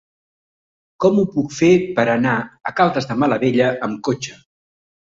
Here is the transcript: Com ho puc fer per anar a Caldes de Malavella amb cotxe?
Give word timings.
Com 1.05 1.19
ho 1.19 1.25
puc 1.35 1.53
fer 1.59 1.69
per 2.01 2.07
anar 2.15 2.35
a 2.41 2.75
Caldes 2.83 3.11
de 3.13 3.21
Malavella 3.23 3.73
amb 3.91 4.05
cotxe? 4.11 4.39